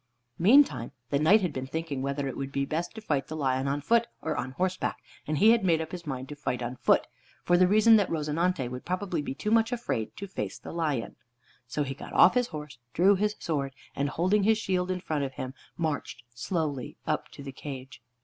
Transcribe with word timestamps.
Meantime 0.39 0.91
the 1.11 1.19
Knight 1.19 1.41
had 1.41 1.53
been 1.53 1.67
thinking 1.67 2.01
whether 2.01 2.27
it 2.27 2.35
would 2.35 2.51
be 2.51 2.65
best 2.65 2.95
to 2.95 3.01
fight 3.01 3.27
the 3.27 3.35
lion 3.35 3.67
on 3.67 3.79
foot 3.79 4.07
or 4.19 4.35
on 4.35 4.49
horseback, 4.53 4.97
and 5.27 5.37
he 5.37 5.51
had 5.51 5.63
made 5.63 5.79
up 5.79 5.91
his 5.91 6.07
mind 6.07 6.27
to 6.27 6.35
fight 6.35 6.63
on 6.63 6.75
foot, 6.75 7.05
for 7.43 7.55
the 7.55 7.67
reason 7.67 7.97
that 7.97 8.09
"Rozinante" 8.09 8.67
would 8.67 8.83
probably 8.83 9.21
be 9.21 9.35
too 9.35 9.51
much 9.51 9.71
afraid 9.71 10.17
to 10.17 10.25
face 10.25 10.57
the 10.57 10.71
lion. 10.73 11.17
So 11.67 11.83
he 11.83 11.93
got 11.93 12.13
off 12.13 12.33
his 12.33 12.47
horse, 12.47 12.79
drew 12.93 13.15
his 13.15 13.35
sword, 13.37 13.75
and 13.95 14.09
holding 14.09 14.41
his 14.41 14.57
shield 14.57 14.89
in 14.89 15.01
front 15.01 15.23
of 15.23 15.33
him, 15.33 15.53
marched 15.77 16.23
slowly 16.33 16.97
up 17.05 17.29
to 17.33 17.43
the 17.43 17.51
cage. 17.51 18.01